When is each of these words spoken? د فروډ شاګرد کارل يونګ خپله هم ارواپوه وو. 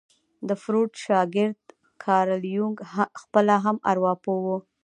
د 0.47 0.49
فروډ 0.61 0.89
شاګرد 1.05 1.61
کارل 2.03 2.43
يونګ 2.55 2.75
خپله 3.21 3.55
هم 3.65 3.77
ارواپوه 3.91 4.39
وو. 4.45 4.57